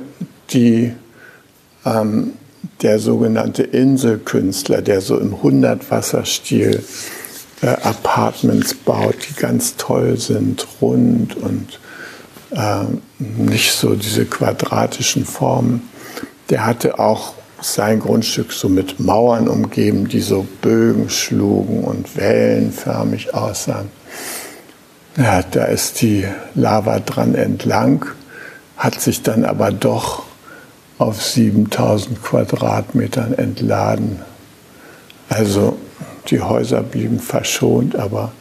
[0.51, 0.93] die
[1.85, 2.33] ähm,
[2.81, 7.20] der sogenannte Inselkünstler, der so im Hundertwasserstil äh,
[7.67, 11.79] Apartments baut, die ganz toll sind, rund und
[12.51, 12.85] äh,
[13.19, 15.89] nicht so diese quadratischen Formen.
[16.49, 23.33] Der hatte auch sein Grundstück so mit Mauern umgeben, die so Bögen schlugen und wellenförmig
[23.35, 23.89] aussahen.
[25.15, 28.05] Ja, da ist die Lava dran entlang,
[28.77, 30.23] hat sich dann aber doch
[30.97, 34.21] auf 7000 Quadratmetern entladen.
[35.29, 35.77] Also
[36.27, 38.31] die Häuser blieben verschont, aber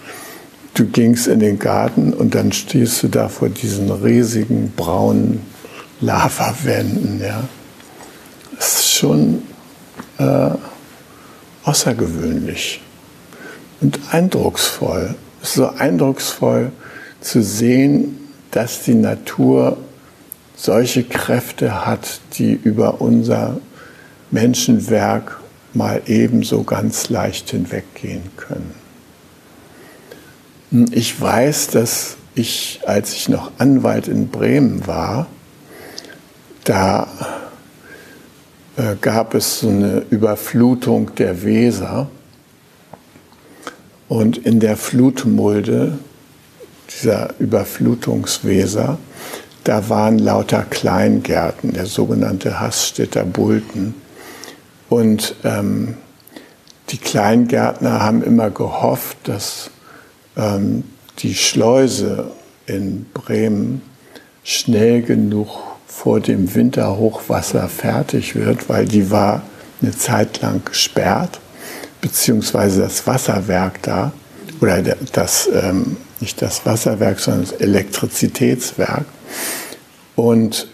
[0.75, 5.41] du gingst in den Garten und dann stehst du da vor diesen riesigen braunen
[6.01, 7.21] Lavawänden.
[7.21, 7.43] Ja.
[8.57, 9.43] Das ist schon
[10.19, 10.51] äh,
[11.65, 12.81] außergewöhnlich
[13.81, 15.15] und eindrucksvoll.
[15.43, 16.73] Es ist so eindrucksvoll
[17.21, 18.19] zu sehen,
[18.51, 19.79] dass die Natur
[20.57, 23.59] solche Kräfte hat, die über unser
[24.31, 25.40] Menschenwerk
[25.75, 28.75] mal ebenso ganz leicht hinweggehen können.
[30.93, 35.27] Ich weiß, dass ich, als ich noch Anwalt in Bremen war,
[36.65, 37.09] da
[38.77, 42.09] äh, gab es so eine Überflutung der Weser.
[44.09, 45.99] Und in der Flutmulde
[46.91, 48.99] dieser Überflutungsweser,
[49.65, 53.95] da waren lauter Kleingärten, der sogenannte Hassstädter Bulten.
[54.91, 55.95] Und ähm,
[56.91, 59.71] die Kleingärtner haben immer gehofft, dass
[60.37, 60.85] ähm,
[61.21, 62.33] die Schleuse
[62.67, 63.83] in Bremen
[64.43, 65.49] schnell genug
[65.87, 69.43] vor dem Winterhochwasser fertig wird, weil die war
[69.81, 71.41] eine Zeit lang gesperrt,
[72.01, 74.13] beziehungsweise das Wasserwerk da,
[74.61, 74.83] oder
[75.13, 79.05] das, ähm, nicht das Wasserwerk, sondern das Elektrizitätswerk.
[80.17, 80.67] Und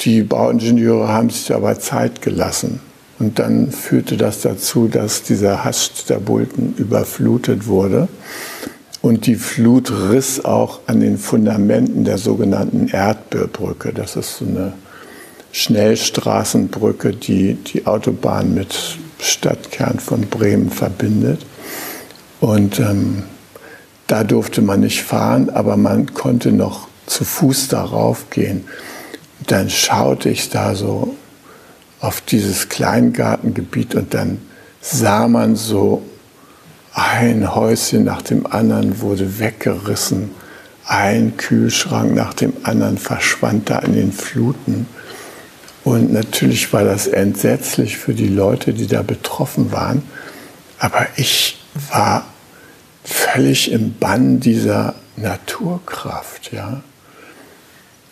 [0.00, 2.80] die Bauingenieure haben sich aber Zeit gelassen.
[3.20, 8.08] Und dann führte das dazu, dass dieser Hast der Bulten überflutet wurde.
[9.02, 13.92] Und die Flut riss auch an den Fundamenten der sogenannten Erdbeerbrücke.
[13.92, 14.72] Das ist so eine
[15.52, 18.74] Schnellstraßenbrücke, die die Autobahn mit
[19.18, 21.44] Stadtkern von Bremen verbindet.
[22.40, 23.24] Und ähm,
[24.06, 28.64] da durfte man nicht fahren, aber man konnte noch zu Fuß darauf gehen.
[29.46, 31.16] Dann schaute ich da so
[32.00, 34.38] auf dieses Kleingartengebiet und dann
[34.80, 36.02] sah man so
[36.92, 40.30] ein Häuschen nach dem anderen wurde weggerissen.
[40.86, 44.86] Ein Kühlschrank nach dem anderen verschwand da in den Fluten.
[45.84, 50.02] Und natürlich war das entsetzlich für die Leute, die da betroffen waren.
[50.78, 51.58] Aber ich
[51.90, 52.24] war
[53.04, 56.82] völlig im Bann dieser Naturkraft, ja.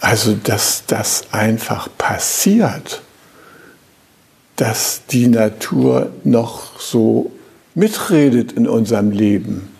[0.00, 3.02] Also, dass das einfach passiert,
[4.58, 7.30] dass die Natur noch so
[7.76, 9.72] mitredet in unserem Leben,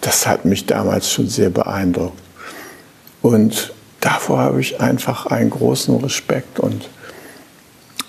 [0.00, 2.22] das hat mich damals schon sehr beeindruckt.
[3.20, 6.88] Und davor habe ich einfach einen großen Respekt und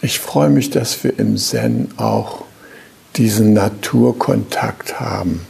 [0.02, 2.44] ich freue mich, dass wir im Zen auch
[3.16, 5.42] diesen Naturkontakt haben,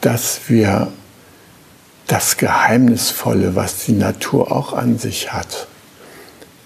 [0.00, 0.88] dass wir
[2.08, 5.68] das Geheimnisvolle, was die Natur auch an sich hat,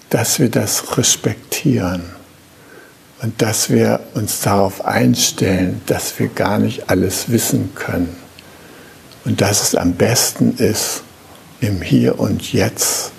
[0.09, 2.18] dass wir das respektieren
[3.21, 8.15] und dass wir uns darauf einstellen, dass wir gar nicht alles wissen können
[9.25, 11.03] und dass es am besten ist,
[11.61, 13.11] im Hier und Jetzt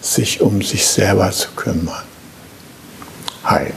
[0.00, 2.02] sich um sich selber zu kümmern.
[3.44, 3.68] Hi.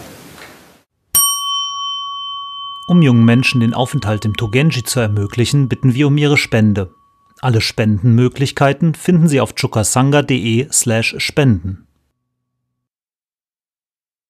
[2.88, 6.96] Um jungen Menschen den Aufenthalt im Togenji zu ermöglichen, bitten wir um ihre Spende.
[7.40, 11.87] Alle Spendenmöglichkeiten finden Sie auf chukasanga.de/spenden.